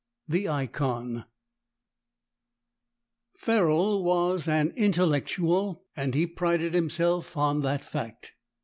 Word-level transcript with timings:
THE 0.27 0.45
IKON 0.47 1.25
Ferroll 3.39 4.01
was 4.03 4.47
an 4.47 4.73
intellectual, 4.75 5.83
and 5.95 6.15
he 6.15 6.25
prided 6.25 6.73
himself 6.73 7.37
on 7.37 7.61
the 7.61 7.77
fact. 7.77 8.33